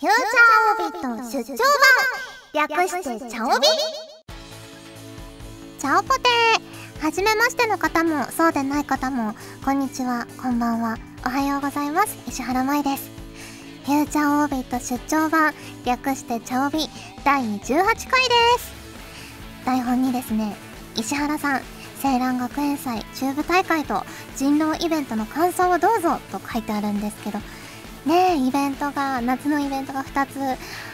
[0.00, 1.58] フューチャーオービット出張
[2.54, 2.78] 版。
[2.78, 3.66] 略してチャオビ。
[5.78, 6.20] チャオポテ。
[6.98, 10.26] ーはじめましての方もそうでない方もこんにちは。
[10.40, 10.96] こんばんは。
[11.26, 12.16] おはようございます。
[12.26, 13.10] 石原舞です。
[13.84, 15.52] フューチャーオービット出張版
[15.84, 16.88] 略してチャオビ。
[17.22, 17.98] 第18回で
[18.58, 18.72] す。
[19.66, 20.56] 台本にですね
[20.96, 21.62] 石原さん
[22.02, 24.02] 青蘭学園祭中部大会と
[24.34, 27.38] 人狼イベントの感想をどうぞと書いてあるんですけど
[28.06, 30.34] ねイベントが夏のイベントが2つ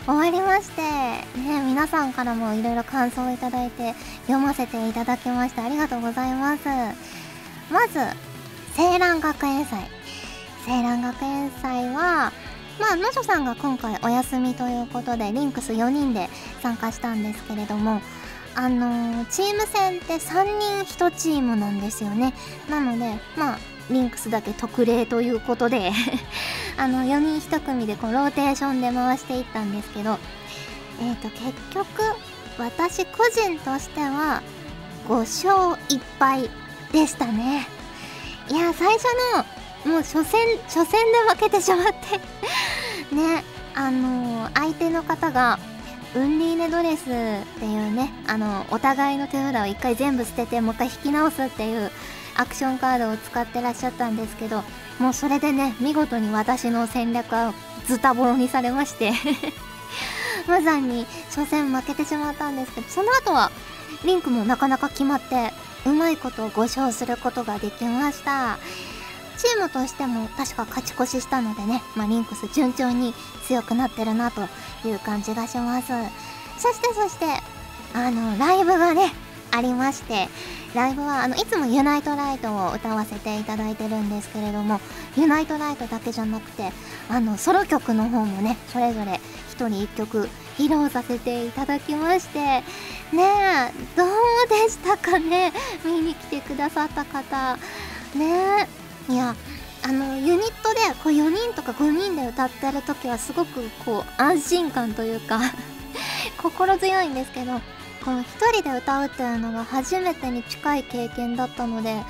[0.05, 3.95] 終わりましてね皆さんからもいろいろ感想をいただいて
[4.27, 6.69] 読ませていただきましてありがとうございます
[7.71, 8.01] まず
[8.79, 9.81] 青蘭学園祭
[10.69, 12.33] 青蘭学園祭は
[12.79, 16.29] まあ、のしょさんが今回お休みということで、リンクス4人で
[16.61, 18.03] 参加したんですけれども、
[18.55, 22.35] あのー、チーム戦って3人1チームなんですよね。
[22.69, 23.59] なので、まあ、
[23.91, 25.93] リンクスだけ特例ということで
[26.77, 30.19] あの4人1組でこうローテーションで回していったんですけど
[31.01, 31.87] え、ー、と結局
[32.59, 34.43] 私個人としては
[35.09, 36.51] 5勝1敗
[36.93, 37.69] でしたね。
[38.49, 39.05] いや最初
[39.85, 42.21] のもう初戦初戦で負けてしまって
[43.15, 45.59] ねあのー、相手の方が
[46.15, 47.11] ウンリーネドレスって
[47.67, 51.91] いうねあのお互いの手札を一回全部捨ててもう一回引き直すっていう
[52.37, 54.63] アクションカードを使ってらっしゃったんですけど
[54.99, 57.55] もうそれでね見事に私の戦略は
[57.87, 59.13] ズタボロにされまして
[60.47, 63.51] 無残に初戦負けてしまったんですけどその後は
[64.05, 65.53] リンクもなかなか決まって
[65.87, 68.59] うまいことを5勝することができました。
[69.37, 73.15] チームとしても確か勝ち越ししたのでね、まあ、リンクス順調に
[73.47, 74.41] 強くなってるなと
[74.87, 75.93] いう感じがします。
[76.59, 77.27] そしてそして
[77.95, 79.13] あのライブがね
[79.51, 80.29] ありまして
[80.75, 84.81] ライブはあのいつもユナイトライトを歌わせていただいてるんですけれども
[85.17, 86.71] ユナイトライトだけじゃなくて
[87.09, 92.63] あのソロ曲の方もねそれぞれ1人1曲披露させていただきましてね
[93.13, 94.09] えどう
[94.49, 95.53] でしたかね？
[95.85, 97.57] 見に来てくださった方。
[98.15, 98.67] ね
[99.09, 99.37] えいや
[99.85, 105.39] あのユニットでこう4人とか5人で歌ってる時はすごくこう安心感というか
[106.43, 107.61] 心強いんですけど
[108.07, 112.05] この一人で歌うっていうのが初めてに近い経験だったのでね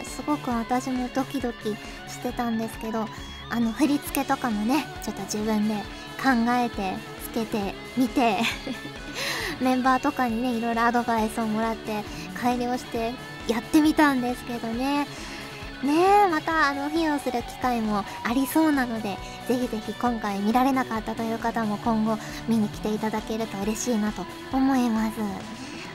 [0.00, 1.70] えすごく私もドキドキ
[2.08, 3.06] してたんですけど
[3.50, 5.74] あの振り付けとかもねちょっと自分で
[6.22, 6.94] 考えて
[7.24, 8.38] つけてみて
[9.60, 12.04] メンバーとかにねいろいろアドバイスをもらって
[12.40, 13.12] 改良して
[13.48, 15.08] やってみたんですけどね。
[15.82, 15.92] ね
[16.26, 19.16] えまたあの披露する機会もありそうなので
[19.48, 25.20] ぜひぜひ今回見られなかったという方も今後見に来ていただけると嬉しいなと思います。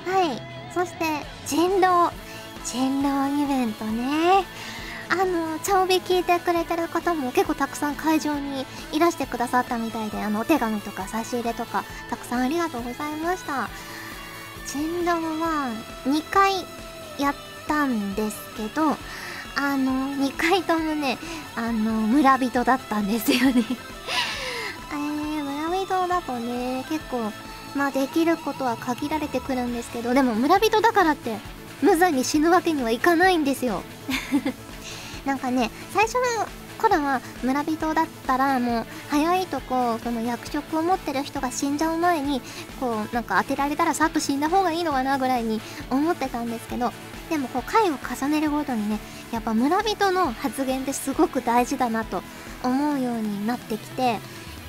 [0.10, 0.42] はい。
[0.74, 1.06] そして
[1.46, 2.12] 人狼。
[2.66, 4.44] 人狼イベントね。
[5.10, 13.70] あの茶帯聞いてくれてる方も結構たくさん会場にいらしてくださったみたいであのお手紙とか差し入れとかたくさんありがとうございました。
[14.66, 15.72] 人狼は
[16.06, 16.54] 2回
[17.20, 17.36] やっ
[17.68, 18.98] たんですけど
[19.56, 21.18] あの2回ともね
[21.56, 23.64] あの村人だったんですよね。
[24.92, 27.32] えー、村人だとね結構
[27.76, 31.38] まあできることは限られてくるんですけどでも村人だからって
[31.82, 33.84] 無残に死ぬわけにはいかないんですよ。
[35.26, 36.22] なんかね最初の
[36.84, 42.42] 頃は村人だったらもう早いとこその役職を持ってる人が死んじゃう前に
[42.80, 46.92] こうなんか当てられたらさっと死んだ方がいいのかなぐらいに思ってたんですけど
[47.30, 49.00] でもこう回を重ねるごとにね
[49.34, 52.22] やっぱ村人の発言ってすごく大事だなと
[52.64, 54.20] 思うようになってきて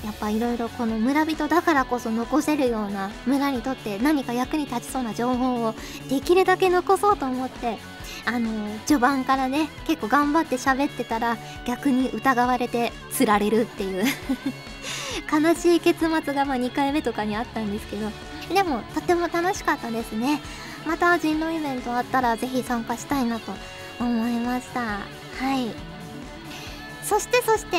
[0.05, 5.75] やっぱいろいろこの村人だからこそ残せるような村にとって何か役に立ちそうな情報を
[6.09, 7.77] できるだけ残そうと思って
[8.25, 8.49] あの
[8.87, 11.37] 序盤からね結構頑張って喋ってたら
[11.67, 14.05] 逆に疑われて釣られるっていう。
[15.33, 18.11] 悲しい結末がま2回目とかにあったんですけど。
[18.53, 20.41] でもとっても楽しかったですね。
[20.87, 23.53] また人狼イベントあったらぜひ参加したいなと
[24.01, 24.81] 思いました。
[24.81, 25.01] は
[25.57, 25.75] い。
[27.03, 27.77] そしてそして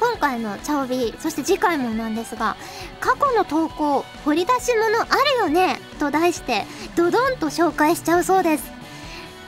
[0.00, 2.56] 今回のチャオビそして次回もなんですが
[3.00, 6.64] 過去の投稿掘り出し物あるよねと題して
[6.96, 8.74] ドドンと紹介しちゃうそうです。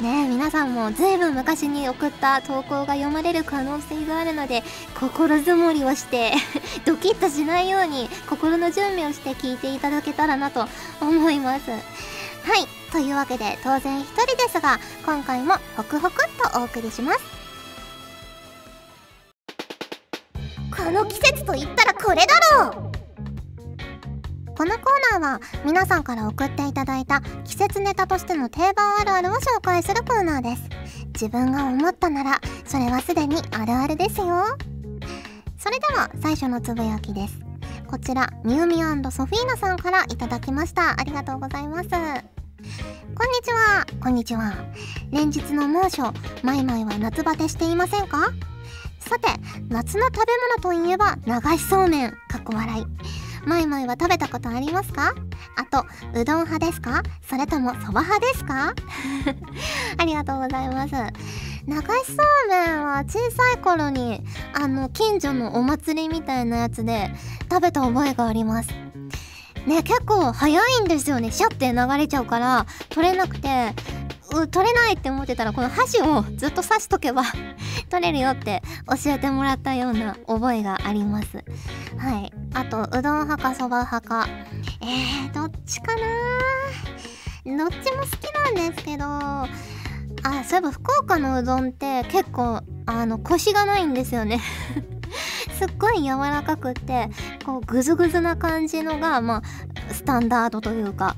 [0.01, 4.63] ね皆さんもずいぶん昔に送った投稿が読まれる可能性があるので
[5.01, 6.33] 心づもりをして
[6.85, 10.69] ドキッとしないように心の準備をして聞いていただけたらなと
[11.01, 11.71] 思います。
[11.71, 12.86] はい。
[12.97, 17.19] というわけで当然一人ですが今回もホクホクっとお送りします。
[20.75, 22.27] この季節と言ったらこれだ
[22.57, 22.73] ろう！
[24.57, 30.63] このコーナーは皆さんから送っていただいた季節ネタとしての定番あるあるを紹介するコーナーです。
[31.09, 34.27] 自分が思ったならそれはすでにあるあるですよ。
[35.59, 37.35] それでは最初のつぶやきです。
[37.89, 38.77] こちらミューミ
[39.13, 40.99] ソフィーナさんからいただきました。
[40.99, 42.36] ありがとうございます。
[42.57, 42.69] こんに
[43.43, 43.87] ちは。
[44.01, 44.55] こんにちは。
[45.11, 46.03] 連日の猛暑
[46.43, 48.33] マイマイは夏バテしていませんか？
[48.99, 49.29] さて
[49.69, 50.33] 夏の食べ
[50.63, 52.87] 物といえば流しそうめんかっこ笑い。
[53.47, 55.15] マイマイは食べたことありますか？
[55.57, 55.87] あと
[56.19, 57.03] うどん派ですか？
[57.29, 58.73] それともそば派ですか？
[59.99, 60.95] ありがとうございます。
[61.67, 64.25] 流しそうめんは小さい頃に
[64.55, 67.11] あの近所のお祭りみたいなやつで
[67.51, 68.71] 食べた覚えがあります。
[69.67, 71.31] ね結構早いんですよね。
[71.31, 73.75] シャッて流れちゃうから取れなくて
[74.51, 77.23] 取れないって思ってたらこの箸をずっと刺しとけば
[77.89, 78.63] 取れるよって
[79.05, 81.45] 教えてもらったような覚えがあります。
[81.97, 82.33] はい。
[82.55, 84.29] あとうどん派かそば派か。
[84.83, 86.03] えー、どっちかな？
[87.57, 89.49] どっちも好きなんですけどあ
[90.45, 94.41] そういえば福岡のうどんって結構あのコシがないんですよね。
[95.57, 97.09] すっごい柔らかくって
[97.47, 99.43] こうグズグズな感じのがまあ
[99.95, 101.15] スタンダードというか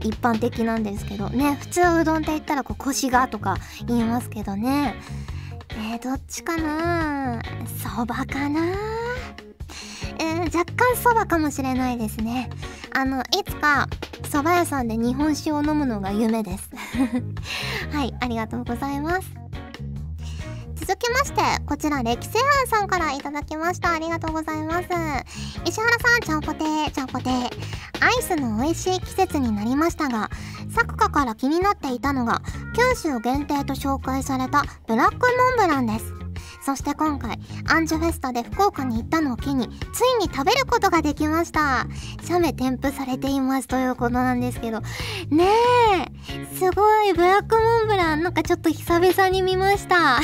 [0.00, 3.56] 一般的なんですけどね普通うどんって言ったらこうコシがとか
[3.86, 4.94] 言いますけどね。
[5.70, 7.42] えー、どっちかな？
[7.82, 8.60] そばかな？
[10.18, 12.50] えー、若干そばかもしれないですね。
[12.92, 13.88] あのいつか
[14.22, 16.70] 蕎麦屋さんで日本酒を飲むのが夢です。
[17.90, 19.43] はいありがとうございます。
[20.86, 23.94] 続きましてこちら歴世庵さんからいただきました。
[23.94, 24.88] ありがとうございます。
[25.64, 27.30] 石原さんちゃんぽてーちゃんぽてー。
[28.00, 30.28] アイスの美味しい季節になりましたが
[30.68, 32.42] 作家から気になっていたのが
[32.76, 35.26] 九州限定と紹介されたブラック
[35.56, 36.13] モンブランです。
[36.64, 37.38] そして今回
[37.68, 41.86] アンジュフェスタで福岡に行ったのを機についに食べることができました。
[42.22, 44.80] 写メ添付されていますということなんですけど。
[45.28, 45.44] ね
[46.30, 48.22] えすごいブラックモンブラン。
[48.22, 50.20] なんかちょっと久々に見ました。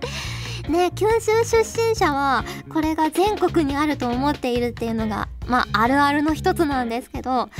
[0.70, 7.50] ね九州出身者はこれが全国にあると思っているっていうのがまああるあるの一つなんですけど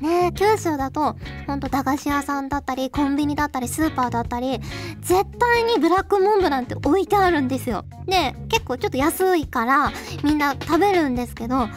[0.00, 1.16] ね九州だと
[1.46, 4.60] ほんと駄菓子屋さんだったりコンビニだったりスーパーだったり
[5.00, 7.84] 絶対にブラックモンブランって置いてあるんですよ。
[8.06, 11.68] で結構ちょっと安いからみんな食べるんですけど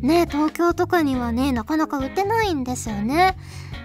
[0.00, 3.36] ね東京とかにはねなかなか売ってないんですよね。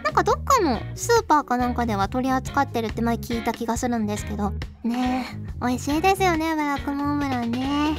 [0.04, 4.52] なんかどっかのスーパーかなんかでは取り扱ってるって前聞いた気がするんですけど。
[4.84, 5.26] ね
[5.62, 7.96] 美味しいですよねブラックモンブランね。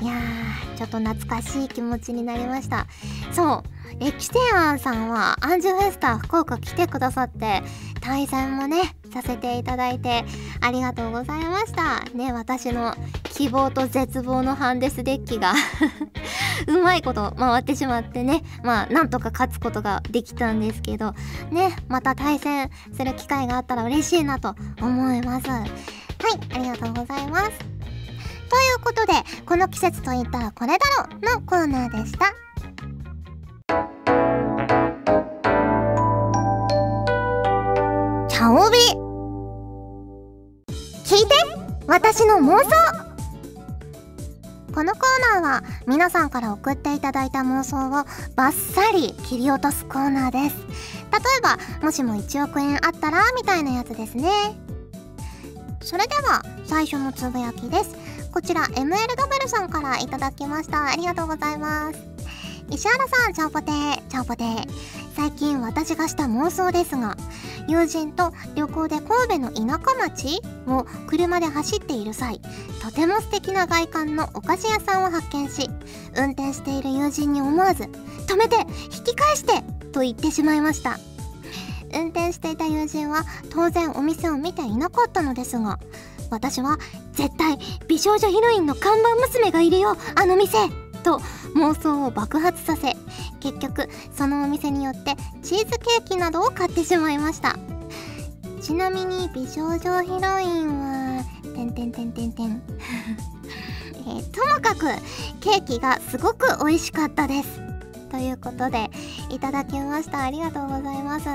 [0.00, 2.86] いやーちょっと懐かしい気持ちになりました。
[3.32, 7.62] そうエキセアンさんはアンジュフェスタ福岡来てくださって
[8.00, 10.24] 対戦もねさせていただいて
[10.60, 12.00] ありがとうございました。
[12.16, 12.94] ね私の
[13.24, 15.52] 希望と絶望のハンデスデッキが
[16.66, 21.14] うまいこと回ってしまってねまあなんとか勝つことができたんですけど
[21.50, 25.48] ねまた対戦する機会があったら嬉しいなと思います。
[25.48, 25.68] はい
[26.54, 27.79] ありがとうございます。
[28.50, 29.12] ということで
[29.46, 32.34] この季節といったらこれだろうのコーナーでした。
[38.28, 38.76] チャオビ
[41.04, 41.34] 聞いて
[41.86, 42.70] 私の妄想。
[44.74, 48.04] このコーナーは皆さんから送っていただいた妄想を
[48.36, 50.56] バッサリ切り落とすコーナーです。
[51.12, 54.30] 例えばもしも1億円あったらみたいなやつですね。
[55.82, 58.09] それでは最初のつぶやきです。
[58.32, 60.86] こちら MLW さんからいただきました。
[60.86, 61.98] ありがとうございます。
[62.70, 64.08] 石原さんちゃんぽてー。
[64.08, 64.44] ちゃんぽて
[65.16, 67.16] 最近私がした妄想ですが
[67.66, 72.40] 友人と旅行で神戸の田舎町を車で走っている際
[72.82, 75.68] とても素敵な外観のお菓子屋さんを発見し
[76.16, 77.84] 運転している友人に思わず
[78.26, 78.56] 「止めて
[78.96, 80.98] 引き返して!」と言ってしまいました。
[81.92, 85.80] 運転していた友人は当然お店を見ていなかったのですが
[86.30, 86.78] 私は
[87.12, 87.58] 絶対
[87.88, 90.58] 美少女ヒロインの看板娘がいるよあの店。
[91.00, 91.18] と
[91.54, 92.94] 妄想を爆発させ
[93.40, 97.56] 結局そのお店によってチーズケーキなどを買ってしまいました。
[98.60, 102.62] ちなみに美少女ヒロインはてんてんてんてんてん。
[104.06, 104.86] え、ともかく
[105.40, 107.60] ケーキがすごく美味しかったです。
[108.10, 108.90] ということで
[109.30, 110.22] いただきました。
[110.22, 111.26] ありがとうございます。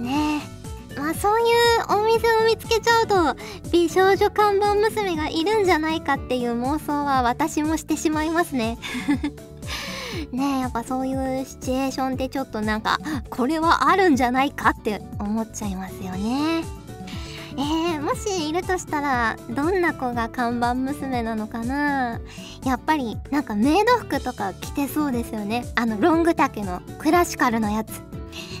[0.00, 0.55] ねえ。
[0.96, 3.36] まあそういうお店を見つけちゃうと
[3.70, 8.78] 美少女看板娘がいるんじゃないかっていう妄想は私もしてしまいますね。
[10.32, 12.98] ねえやっぱそういうシチュエーションってちょっとなんか
[13.28, 16.64] これはあるんじゃないかって思っちゃいますよね。
[17.58, 22.20] えー、もしいるとしたらどんな子が看板娘なのかな？
[22.64, 25.64] やっぱりなんかメイド服とか着てそうですよね。
[25.74, 28.02] あのロング丈のクラシカルのやつ。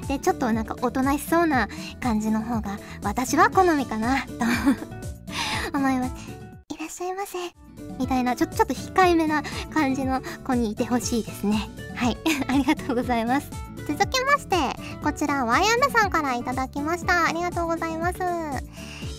[0.08, 1.68] でちょっとなんかおとなしそうな
[2.00, 4.32] 感じの方が私は好みかなと。
[5.74, 6.12] 思います。
[6.74, 7.38] いらっしゃいませ。
[7.98, 9.42] みたいなちょちょっと控えめな
[9.72, 11.68] 感じの子にいてほしいですね。
[11.94, 12.16] はい。
[12.48, 13.50] ありがとうございます。
[13.88, 14.56] 続きまして
[15.02, 17.26] こちらワイアンさんからいただきました。
[17.26, 18.18] ありがとうございます。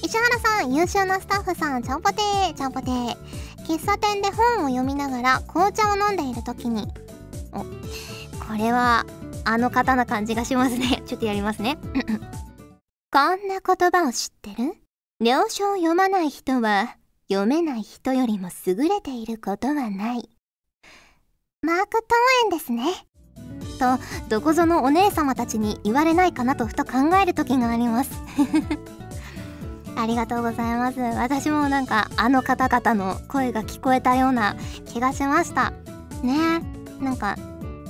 [0.04, 3.18] 石原さん優秀なスタッフさんちゃんぽてーちゃんぽてー。
[3.66, 6.88] 喫茶店で本を読みながら紅茶を飲んでいる時に。
[7.54, 9.06] おこれは
[9.48, 11.02] あの方な感じがしますね。
[11.08, 11.78] ちょっとやりますね。
[13.10, 14.76] こんな言葉を知ってる？
[15.22, 16.98] 了承を読まない人は
[17.30, 20.30] 読めない人よりも優れていることはない。
[21.62, 23.08] マーク・トーエンですね。
[23.80, 28.12] とどこぞのお姉様たちに言われないかなとふと考える時があります。
[29.96, 31.00] ありがとうございます。
[31.00, 35.72] 私もなんかあの方々の声が聞こえたような気がしました。
[36.22, 36.62] ね。
[37.00, 37.38] なんか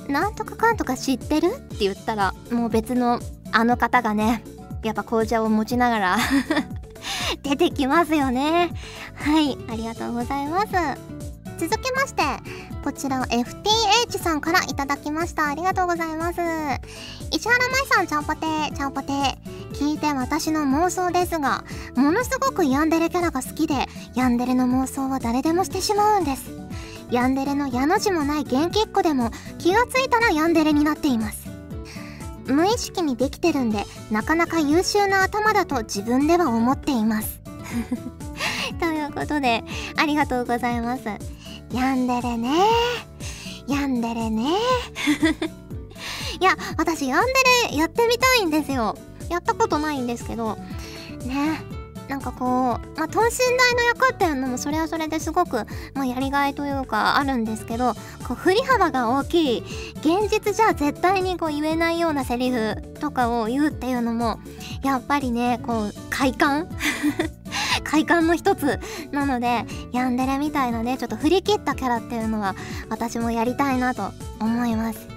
[0.07, 1.47] なんとかかんとか知ってる？
[1.47, 3.19] って言ったらもう別の
[3.51, 4.43] あの方がね
[4.83, 6.17] やっぱ紅茶を持ちながら
[7.43, 8.71] 出てきますよね。
[9.15, 10.67] はいありがとうございます。
[11.59, 12.23] 続きまして
[12.83, 15.47] こちら FTH さんからいただきました。
[15.47, 16.39] ありがとうございます。
[17.31, 18.45] 石原舞さんちゃんぽて
[18.75, 19.11] ちゃんぽて
[19.73, 21.63] 聞いて私の妄想ですが
[21.95, 26.66] ものすごくヤンデレキャラが好きでヤンデレの妄想は誰でもしてしまうんです。
[27.09, 31.47] ヤンデレの矢の字もない元気っ子でも気がついたらヤンデレになっています。
[32.45, 37.41] 無意識にできてるんでなかなか優秀な頭だと自分では思っています。
[38.79, 39.63] ということで
[39.97, 41.03] ありがとうございます。
[41.71, 42.49] ヤンデレね。
[43.67, 44.51] ヤンデレね。
[46.39, 47.33] いや私ヤンデ
[47.71, 48.97] レやってみたいんですよ。
[49.29, 50.57] やったことないんですけど。
[51.25, 51.76] ね。
[52.07, 57.93] なんかこう、まあ、等身大の役っていうのもそれはそれですごく、まあ、やりがいというかあるんですけど
[58.25, 59.63] こう振り幅が大きい
[59.95, 64.39] 現実じゃ絶対にこう言えないようなセリフとかを言うっていうのも
[64.83, 66.67] やっぱりねこう快感？
[67.83, 68.79] 快感の一つ
[69.11, 72.55] なのでヤンデレみたいなねちょっと振り切ったキャラっていうのは
[72.89, 75.16] 私もやりたいなと思います。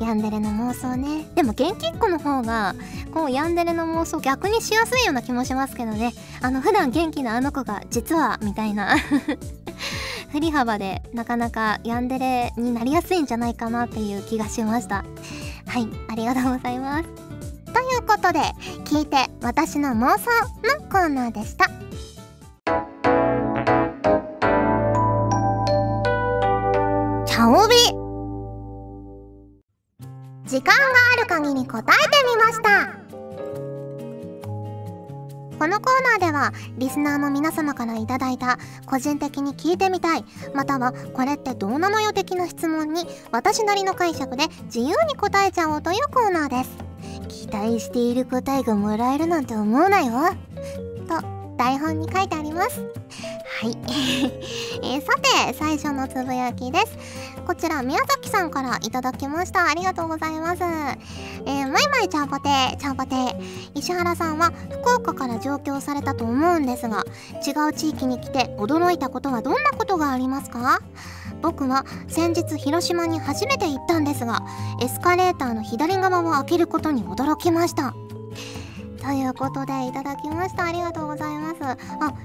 [0.00, 1.26] ヤンデレの妄想ね。
[1.34, 2.74] でも元気っ子の方が
[3.12, 6.12] こうヤンデレの妄想逆にしやすいような気もしますけどね。
[6.40, 8.96] あの普段元気なあの子が実はみたいな。
[10.32, 15.04] 振り幅でなかなかヤンデレになりやすいんじゃないかなっていう気がしました。
[15.66, 17.08] はいありがとうございます。
[17.72, 18.40] ということで
[18.84, 20.30] 聞いて私の妄想
[20.78, 21.66] のコーナーでした。
[27.26, 27.74] チャオビ
[30.50, 30.82] 時間が
[31.16, 32.98] ある限り答えてみました。
[35.60, 47.46] このコーナーではリスナーの皆様からいただいた個人的に聞いてみたいまたはこれってどうなのよ的な質問に私なりの解釈で自由に答えちゃおうというコーナーです。
[47.46, 50.34] 期待している答えがもらえるなんて思うなよ。
[51.06, 51.22] と
[51.58, 52.82] 台本に書いてあります。
[53.60, 53.76] はい、
[54.82, 55.12] えー、さ
[55.46, 56.86] て最初のつぶやきです。
[57.46, 59.66] こちら宮崎さんからいただきました。
[59.66, 60.62] ありがとうございます。
[60.62, 62.48] えー、まいまいちゃんぽて
[62.78, 63.36] ちゃんぽて
[63.74, 64.50] 石原さんは
[64.82, 67.04] 福岡から上京されたと思うんですが
[67.46, 70.80] 違う地域に来て驚いたことはどんなことがありますか？
[71.42, 74.42] 僕は先日広島に初めて行ったんですが
[74.80, 77.94] エスカレーターの左側を開けることに驚きました。
[79.00, 80.64] ということでいただきました。
[80.64, 81.62] ありがとうございます。
[81.62, 81.76] あ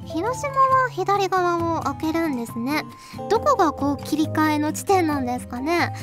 [0.05, 2.83] 広島は左側を開けるんですね。
[3.29, 5.95] どこがこう切り替えの地点なんですかね。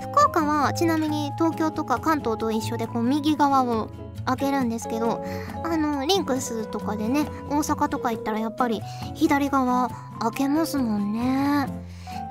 [0.00, 3.88] 福岡はちなみに東京とか関東と一緒でこう右側を
[4.26, 5.24] 開けるんですけど
[5.64, 8.82] あのリンクスとかでね大阪とか行ったらやっぱり
[9.14, 9.88] 左側
[10.20, 11.66] 開けますもんね。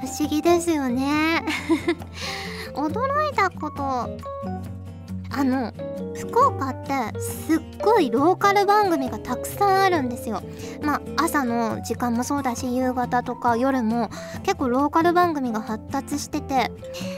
[0.02, 1.44] 不思議ですよね。
[2.74, 4.75] 驚いたこと。
[5.30, 5.74] あの
[6.16, 10.42] 福岡ってすっごいローカル番組がたくさんあるんですよ。
[10.82, 14.10] まあ朝の時間もそうだし夕方とか夜も
[14.44, 16.72] 結構ローカル番組が発達してて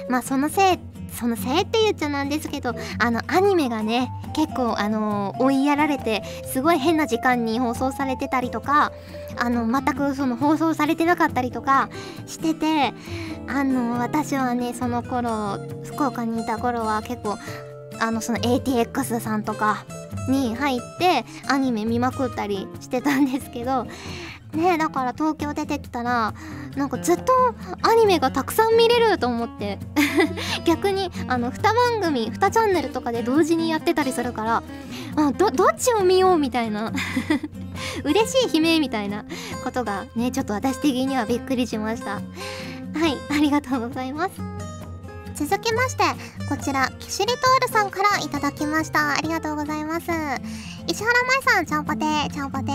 [0.09, 0.79] まあそのせい
[1.17, 8.91] そのせいって言っちゃなんですけどあのアニメがね結構あの追いやられてすごい変な時間に放送されてたりとか
[9.35, 11.89] あの全くその放送されてなかったりとか
[12.27, 12.93] してて
[13.47, 17.37] あの私はねその頃福岡にいた頃は結構
[17.99, 19.85] あのその ATX さんとか
[20.29, 23.87] に入ってアニメ見まくったりしてたんですけど
[24.53, 26.33] ねだから東京出てきたら
[26.75, 27.33] なんかずっと
[27.81, 29.79] アニメがたくさん見れると思って
[30.65, 34.63] 逆にあの2番組2チャンネルとかで同時にやってたりするから
[35.15, 36.91] あどどっちを見ようみたいな
[38.03, 39.25] 嬉しい悲鳴みたいな
[39.63, 42.21] ことがねちょっと私的にはびっくりしました。
[42.97, 44.66] はいありがとうございます。
[45.37, 46.03] 続きまして
[46.49, 49.13] こちらキシリトールさんからいただきました。
[49.13, 50.07] ありがとうございます。
[50.87, 51.99] 石原舞さんちゃんぽて
[52.33, 52.71] ちゃんぽて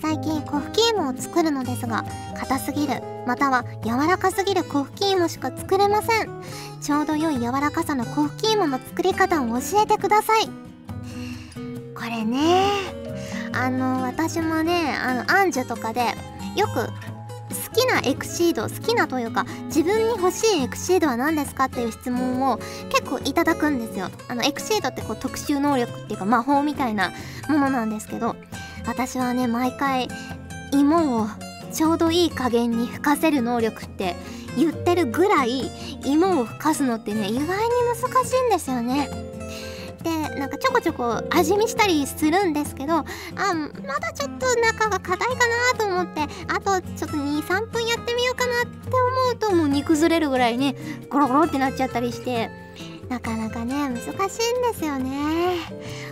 [0.00, 2.04] 最近コフキーモを作るのですが
[2.36, 3.00] 硬すぎる。
[3.24, 4.64] または柔らかすぎる。
[4.64, 6.42] コフキーモしか作れません。
[6.80, 10.46] ちょうど良い柔らかさのコフキーモの作り方を教えてください。
[11.94, 12.68] これね
[13.52, 16.00] あの私もねあのアンジュとかで
[16.56, 16.88] よく
[17.72, 22.58] 好きなエクシード好きなというか自分に欲しいエクシードは何ですかっていう質問を
[22.90, 24.10] 結構いただくんですよ。
[24.28, 27.12] あのエクシードってこう特殊能力っていうか魔法みたいな
[27.48, 28.36] ものなんですけど
[28.86, 30.08] 私はね毎回
[30.72, 31.26] 芋を
[31.72, 34.16] ちょうどいい加減に吹かせる能力って
[34.58, 35.70] 言ってるぐらい
[36.04, 39.31] 芋を吹かすのってね意外に難しいんですよね。
[40.02, 45.34] でなんかちょこちょこ味見したりするんですけどあまだちょっと中が硬いか
[45.72, 50.74] なと思ってあとちょっと23分やってみようかなって思うともう煮崩れるぐらいね
[51.08, 52.50] ゴロゴロってなっちゃったりして
[53.08, 54.30] なかなかね難しいんで
[54.74, 55.58] すよね。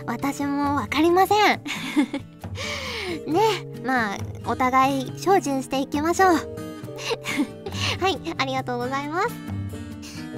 [0.05, 1.61] 私も分かりません。
[3.25, 3.41] ね
[3.83, 6.29] まあお互い精進していきましょう。
[7.99, 9.60] はいありがとうございます。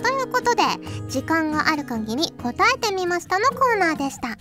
[0.03, 0.63] ということで
[1.07, 4.38] 時間がある限り答えてみましたのコーナーでした。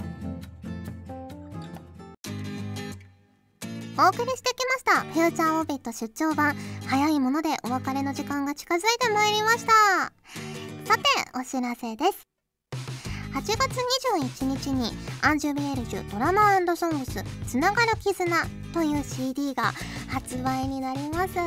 [3.99, 6.57] お送りしてきましたフューチャーオービット出張版。
[6.87, 9.73] 早いものでお別れの時間が近づいてまいりました。
[10.85, 11.05] さて
[11.39, 12.32] お知らせです。
[13.33, 13.57] 8月
[14.37, 14.91] 21日に
[15.23, 18.27] アンジュビエルジュドラマソングスつながる絆
[18.75, 19.73] という CD が
[20.09, 21.39] 発売になります、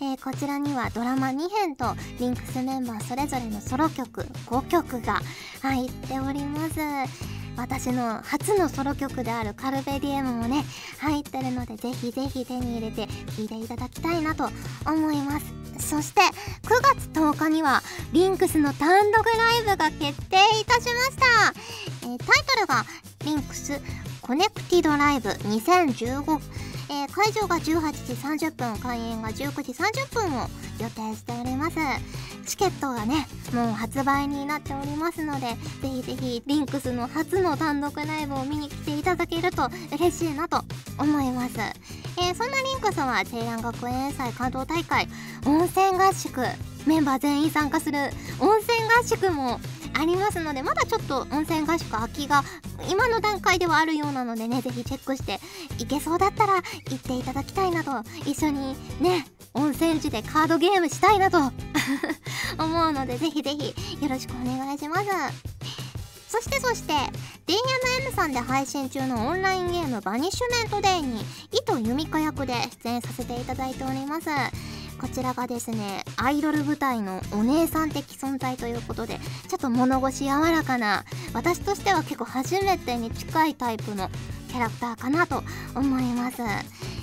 [0.00, 1.86] えー、こちらにはドラマ2編と
[2.20, 5.20] リンクスメンバーそれぞれのソロ曲5曲が
[5.60, 7.34] 入っております。
[7.56, 10.64] 私の初のソロ曲である Carpe Diem もね
[10.98, 14.48] 入ってるのでぜひぜひ手に入れて聴いていただきたいなと
[14.86, 15.53] 思います。
[15.78, 16.28] そして9
[16.96, 22.84] 月10日にはリンクスの単独ライブが決定いたしました、えー、タイトルが
[23.24, 23.80] リンクス
[24.20, 31.78] Connected Live 2015えー、開場が18時30分開演が19時30分を予定しております。
[32.46, 35.46] チケットがねもう発売になっておりますので
[35.80, 40.62] ぜひぜひリンクスの初の単独ライブを見に来ていただけると嬉しいなと
[40.98, 45.08] 思います、えー、そんなリンクスは青蘭学園祭関東大会
[45.46, 46.40] 温泉合宿
[46.86, 47.98] メンバー全員参加する
[48.40, 49.58] 温泉合宿も
[49.94, 52.42] ありますのでまだちょっと温泉合宿空きが
[52.90, 55.38] 今の段階ではあるようなのでねぜひチェックして
[55.78, 57.90] いけそうだったら行っていただきたいなと
[58.28, 61.38] 一緒にね温泉地でカードゲームしたいなと
[62.58, 65.53] 思うのでぜひぜひよろしくお願いします。
[66.34, 66.94] そしてそして
[67.46, 71.20] DMM さんで配信中のオンラインゲームバニッシュメントデイに
[71.52, 74.30] 糸由美香役で出演させていただいております。
[75.00, 84.08] こちらがですねアイドル舞台のお姉さん的存在ということでちょっと物腰柔らかな私としては結構初めてに近いタイプの
[84.48, 85.42] キャラクターかなと
[85.74, 86.42] 思います、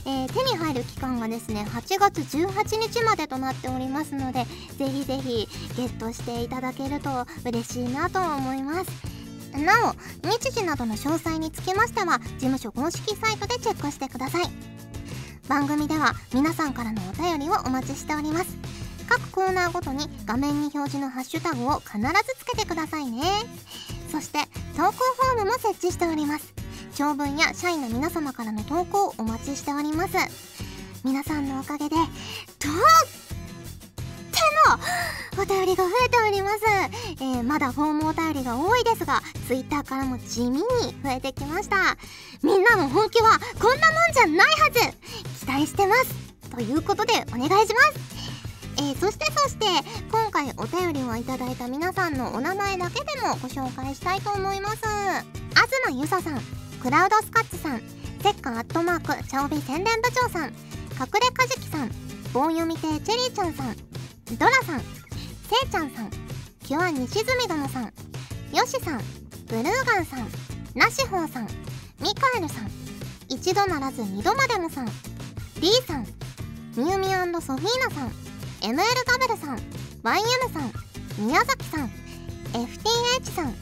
[0.08, 4.46] えー、手に入る期間がですね8月18日までとなっておりますので
[4.78, 7.10] ぜひぜひゲットしていただけると
[7.46, 9.11] 嬉しいなと思います。
[9.58, 14.46] なお日時などの詳細につきましては事務所公式サイトでチェックしてください。
[15.48, 18.58] 番組では皆さんからのお便りをお待ちしております。
[19.10, 22.06] 各コーナーごとに画面に表示のハッシュタグを必ず
[22.40, 23.24] つけてくださいね。
[24.12, 24.40] そして
[24.78, 26.54] 投稿フォームも設置しております。
[26.96, 30.16] 長文や社員の皆様からの投稿をお待ちしております。
[31.04, 32.08] 皆さんのおかげでとっ
[32.60, 32.76] ても
[35.38, 36.58] お便りが増えております、
[37.20, 40.60] えー、まだフォームお便りが多いですが Twitter からも地味に
[41.04, 41.98] 増えてきました。
[42.44, 45.46] みんなの本気はこんなもんじゃないはず。
[45.46, 46.16] 期待してます。
[46.50, 48.22] ということでお願いします。
[48.78, 49.66] えー、そしてそして
[50.12, 54.78] 今回お便りをいただいた皆さんのお名前だけでもご紹介したいと思います。
[55.92, 56.42] 東ゆささん
[56.82, 57.80] クラウドスカッツさん
[58.22, 60.54] セッカーアットマークチャオビ宣伝部長さん隠
[61.22, 61.90] れかじきさん
[62.34, 63.76] 棒読み亭チェリーちゃんさん
[64.38, 65.01] ドラさん
[65.52, 66.10] せいちゃんさん
[66.64, 69.02] キュア西住殿さんよしさん
[69.48, 70.26] ブルーガンさん
[70.74, 71.48] ナシホーさん
[72.00, 72.72] ミカエルさん
[73.28, 74.86] 一度ならず二度までもさん
[75.60, 76.06] D さん
[76.78, 78.12] みゆみソフィーナさん
[78.62, 81.90] ML ガブルさん YM さん宮崎さん
[82.54, 83.54] FTH さん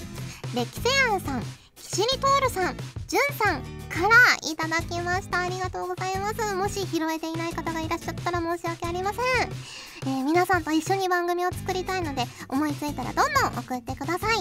[0.54, 1.42] レキセアンさん
[1.92, 5.40] シリトールさんジュンさんからいただきました。
[5.40, 6.54] ありがとうございます。
[6.54, 9.24] もし拾えていない方がいらっしゃったら申し訳ありません、
[10.06, 14.38] えー、皆さんと一緒に番組を作りたいので思いついたらどんどん送ってください。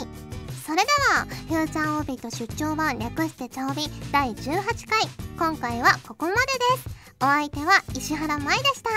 [0.66, 5.00] それではフューチャーオービット出張版略してチャオビ第18回。
[5.38, 6.98] 今回はここまでです。
[7.22, 8.90] お相手は石原舞でした。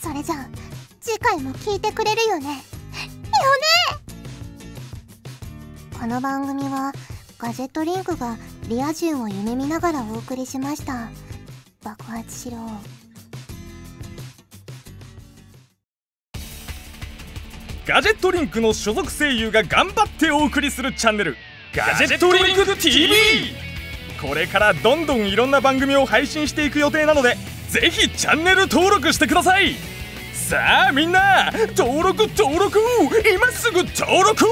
[0.00, 0.48] それじゃあ
[1.00, 2.46] 次回も聞いてくれるよね。
[2.46, 3.73] よね。
[6.04, 6.92] この番組は
[7.38, 8.36] ガジェットリンクが
[8.68, 11.08] リア充を夢見ながらお送りしました。
[11.82, 12.58] 爆発しろ。
[17.86, 21.38] ガジェットリンクの所属声優が頑張ってお送りするチャンネル
[21.74, 23.14] ガジェットリンク TV
[24.20, 27.38] これからどんどんいろんな番組を配信していく予定なので
[27.70, 29.74] ぜひチャンネル登録してください。
[30.34, 32.78] さあみんな登録登録
[33.34, 34.44] 今すぐ登録